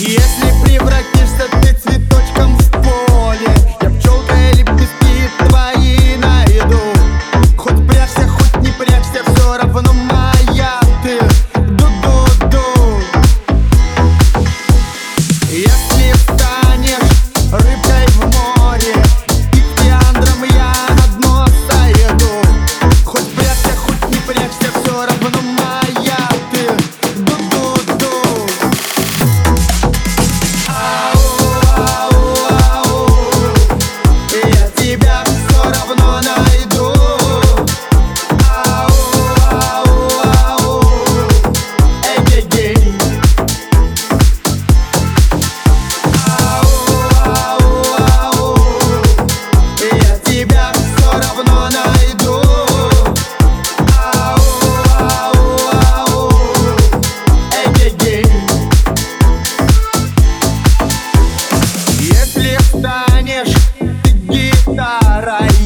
[0.00, 1.97] Если превратишься ты цветом
[65.28, 65.57] cry